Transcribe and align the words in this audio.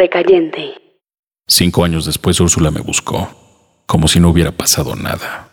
Recayente. 0.00 0.80
Cinco 1.46 1.84
años 1.84 2.06
después 2.06 2.40
Úrsula 2.40 2.70
me 2.70 2.80
buscó, 2.80 3.28
como 3.84 4.08
si 4.08 4.18
no 4.18 4.30
hubiera 4.30 4.50
pasado 4.50 4.96
nada. 4.96 5.50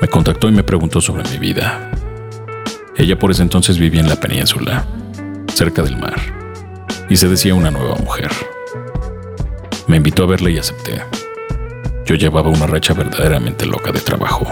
Me 0.00 0.06
contactó 0.06 0.48
y 0.48 0.52
me 0.52 0.62
preguntó 0.62 1.00
sobre 1.00 1.28
mi 1.28 1.38
vida. 1.38 1.90
Ella 2.96 3.18
por 3.18 3.32
ese 3.32 3.42
entonces 3.42 3.78
vivía 3.78 4.00
en 4.00 4.08
la 4.08 4.14
península, 4.14 4.86
cerca 5.52 5.82
del 5.82 5.96
mar, 5.96 6.20
y 7.08 7.16
se 7.16 7.28
decía 7.28 7.52
una 7.52 7.72
nueva 7.72 7.96
mujer. 7.96 8.30
Me 9.88 9.96
invitó 9.96 10.22
a 10.22 10.28
verla 10.28 10.50
y 10.50 10.58
acepté. 10.58 11.02
Yo 12.06 12.14
llevaba 12.14 12.48
una 12.48 12.68
racha 12.68 12.94
verdaderamente 12.94 13.66
loca 13.66 13.90
de 13.90 14.02
trabajo, 14.02 14.46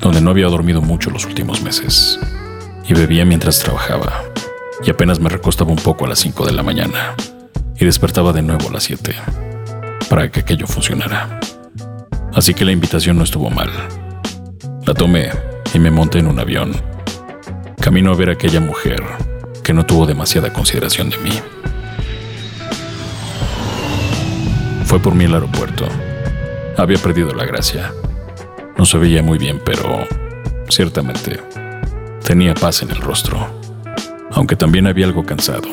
donde 0.00 0.20
no 0.20 0.30
había 0.30 0.48
dormido 0.48 0.82
mucho 0.82 1.10
los 1.10 1.24
últimos 1.24 1.62
meses, 1.62 2.18
y 2.88 2.94
bebía 2.94 3.24
mientras 3.24 3.60
trabajaba, 3.60 4.24
y 4.84 4.90
apenas 4.90 5.20
me 5.20 5.28
recostaba 5.28 5.70
un 5.70 5.78
poco 5.78 6.04
a 6.04 6.08
las 6.08 6.18
5 6.18 6.46
de 6.46 6.52
la 6.52 6.64
mañana, 6.64 7.14
y 7.78 7.84
despertaba 7.84 8.32
de 8.32 8.42
nuevo 8.42 8.68
a 8.68 8.72
las 8.72 8.84
7, 8.84 9.14
para 10.08 10.30
que 10.30 10.40
aquello 10.40 10.66
funcionara. 10.66 11.40
Así 12.34 12.54
que 12.54 12.64
la 12.64 12.72
invitación 12.72 13.16
no 13.16 13.24
estuvo 13.24 13.50
mal. 13.50 13.70
La 14.86 14.94
tomé 14.94 15.30
y 15.74 15.78
me 15.78 15.90
monté 15.90 16.18
en 16.18 16.26
un 16.26 16.38
avión. 16.38 16.72
Camino 17.80 18.12
a 18.12 18.14
ver 18.14 18.30
a 18.30 18.32
aquella 18.32 18.60
mujer 18.60 19.02
que 19.62 19.72
no 19.72 19.84
tuvo 19.84 20.06
demasiada 20.06 20.52
consideración 20.52 21.10
de 21.10 21.18
mí. 21.18 21.32
Fue 24.84 25.00
por 25.00 25.14
mí 25.14 25.24
al 25.24 25.34
aeropuerto. 25.34 25.88
Había 26.76 26.98
perdido 26.98 27.34
la 27.34 27.44
gracia. 27.44 27.92
No 28.78 28.84
se 28.84 28.98
veía 28.98 29.22
muy 29.22 29.38
bien, 29.38 29.60
pero 29.64 30.06
ciertamente 30.68 31.40
tenía 32.24 32.54
paz 32.54 32.82
en 32.82 32.90
el 32.90 32.96
rostro, 32.96 33.46
aunque 34.32 34.56
también 34.56 34.86
había 34.86 35.06
algo 35.06 35.24
cansado, 35.24 35.68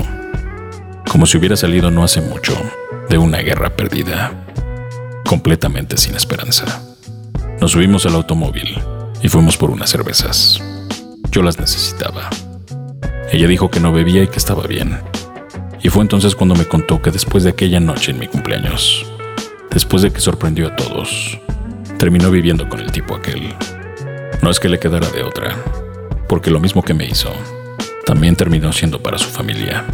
como 1.13 1.27
si 1.27 1.37
hubiera 1.37 1.55
salido 1.55 1.91
no 1.91 2.03
hace 2.03 2.21
mucho 2.21 2.59
de 3.07 3.19
una 3.19 3.37
guerra 3.37 3.75
perdida, 3.75 4.33
completamente 5.23 5.95
sin 5.95 6.15
esperanza. 6.15 6.81
Nos 7.61 7.73
subimos 7.73 8.07
al 8.07 8.15
automóvil 8.15 8.79
y 9.21 9.29
fuimos 9.29 9.55
por 9.55 9.69
unas 9.69 9.91
cervezas. 9.91 10.59
Yo 11.29 11.43
las 11.43 11.59
necesitaba. 11.59 12.31
Ella 13.31 13.47
dijo 13.47 13.69
que 13.69 13.79
no 13.79 13.93
bebía 13.93 14.23
y 14.23 14.27
que 14.27 14.39
estaba 14.39 14.65
bien. 14.65 15.01
Y 15.83 15.89
fue 15.89 16.01
entonces 16.01 16.35
cuando 16.35 16.55
me 16.55 16.65
contó 16.65 16.99
que 16.99 17.11
después 17.11 17.43
de 17.43 17.51
aquella 17.51 17.79
noche 17.79 18.09
en 18.09 18.17
mi 18.17 18.25
cumpleaños, 18.25 19.05
después 19.69 20.01
de 20.01 20.11
que 20.11 20.19
sorprendió 20.19 20.69
a 20.69 20.75
todos, 20.75 21.39
terminó 21.99 22.31
viviendo 22.31 22.67
con 22.67 22.79
el 22.79 22.91
tipo 22.91 23.13
aquel. 23.13 23.53
No 24.41 24.49
es 24.49 24.59
que 24.59 24.67
le 24.67 24.79
quedara 24.79 25.07
de 25.11 25.21
otra, 25.21 25.55
porque 26.27 26.49
lo 26.49 26.59
mismo 26.59 26.81
que 26.81 26.95
me 26.95 27.05
hizo, 27.05 27.31
también 28.03 28.35
terminó 28.35 28.73
siendo 28.73 29.03
para 29.03 29.19
su 29.19 29.29
familia. 29.29 29.85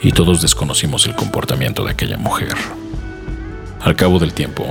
Y 0.00 0.12
todos 0.12 0.40
desconocimos 0.40 1.06
el 1.06 1.14
comportamiento 1.14 1.84
de 1.84 1.90
aquella 1.90 2.16
mujer. 2.16 2.54
Al 3.80 3.96
cabo 3.96 4.18
del 4.18 4.32
tiempo, 4.32 4.66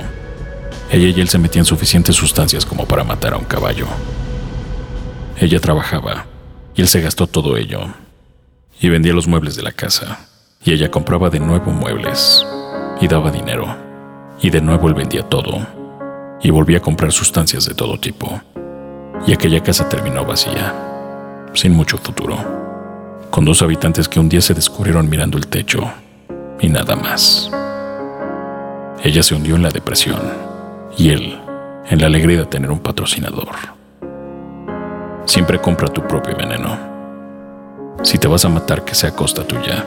ella 0.90 1.08
y 1.08 1.20
él 1.20 1.28
se 1.28 1.38
metían 1.38 1.64
suficientes 1.64 2.16
sustancias 2.16 2.64
como 2.64 2.86
para 2.86 3.04
matar 3.04 3.34
a 3.34 3.36
un 3.36 3.44
caballo. 3.44 3.86
Ella 5.36 5.60
trabajaba 5.60 6.26
y 6.74 6.80
él 6.80 6.88
se 6.88 7.00
gastó 7.00 7.26
todo 7.26 7.56
ello 7.56 7.80
y 8.80 8.88
vendía 8.88 9.12
los 9.12 9.28
muebles 9.28 9.56
de 9.56 9.62
la 9.62 9.72
casa. 9.72 10.20
Y 10.64 10.72
ella 10.72 10.90
compraba 10.90 11.30
de 11.30 11.40
nuevo 11.40 11.70
muebles 11.70 12.44
y 13.00 13.08
daba 13.08 13.30
dinero. 13.30 13.76
Y 14.40 14.50
de 14.50 14.60
nuevo 14.60 14.88
él 14.88 14.94
vendía 14.94 15.22
todo 15.22 15.66
y 16.42 16.50
volvía 16.50 16.78
a 16.78 16.82
comprar 16.82 17.12
sustancias 17.12 17.64
de 17.66 17.74
todo 17.74 17.98
tipo. 17.98 18.40
Y 19.26 19.32
aquella 19.32 19.62
casa 19.62 19.88
terminó 19.88 20.24
vacía, 20.24 20.74
sin 21.54 21.72
mucho 21.72 21.98
futuro, 21.98 22.67
con 23.38 23.44
dos 23.44 23.62
habitantes 23.62 24.08
que 24.08 24.18
un 24.18 24.28
día 24.28 24.40
se 24.40 24.52
descubrieron 24.52 25.08
mirando 25.08 25.38
el 25.38 25.46
techo 25.46 25.88
y 26.58 26.68
nada 26.68 26.96
más. 26.96 27.48
Ella 29.04 29.22
se 29.22 29.36
hundió 29.36 29.54
en 29.54 29.62
la 29.62 29.68
depresión 29.68 30.20
y 30.96 31.10
él 31.10 31.40
en 31.88 32.00
la 32.00 32.08
alegría 32.08 32.38
de 32.38 32.46
tener 32.46 32.68
un 32.68 32.80
patrocinador. 32.80 33.54
Siempre 35.24 35.60
compra 35.60 35.86
tu 35.86 36.04
propio 36.04 36.36
veneno. 36.36 36.76
Si 38.02 38.18
te 38.18 38.26
vas 38.26 38.44
a 38.44 38.48
matar, 38.48 38.84
que 38.84 38.96
sea 38.96 39.12
costa 39.12 39.44
tuya. 39.44 39.84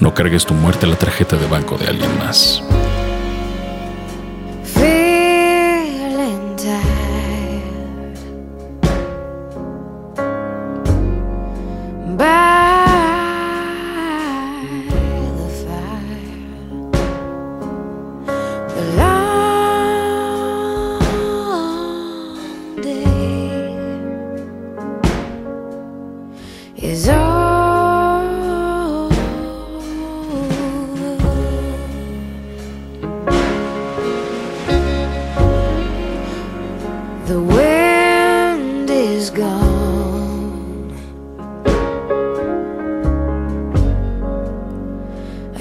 No 0.00 0.12
cargues 0.12 0.44
tu 0.44 0.54
muerte 0.54 0.86
a 0.86 0.88
la 0.88 0.96
tarjeta 0.96 1.36
de 1.36 1.46
banco 1.46 1.78
de 1.78 1.86
alguien 1.86 2.18
más. 2.18 2.64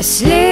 Asleep 0.01 0.50